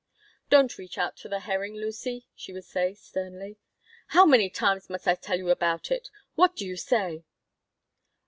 [0.49, 3.59] "Don't reach out for the herring, Lucy!" she would say, sternly.
[4.07, 6.09] "How many times must I tell you about it?
[6.33, 7.23] What do you say?"